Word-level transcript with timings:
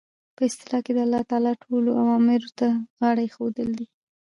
په 0.35 0.41
اصطلاح 0.49 0.81
کښي 0.85 0.93
د 0.95 0.99
الله 1.05 1.21
تعالی 1.29 1.53
ټولو 1.63 1.89
امورو 2.01 2.51
ته 2.59 2.67
غاړه 2.99 3.21
ایښودل 3.25 3.69
دي. 3.79 3.87